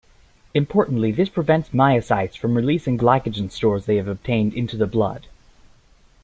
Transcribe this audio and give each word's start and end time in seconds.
Importantly, 0.55 1.11
this 1.11 1.29
prevents 1.29 1.69
myocytes 1.69 2.35
from 2.35 2.55
releasing 2.55 2.97
glycogen 2.97 3.51
stores 3.51 3.85
they 3.85 3.97
have 3.97 4.07
obtained 4.07 4.51
into 4.55 4.75
the 4.75 4.87
blood. 4.87 5.27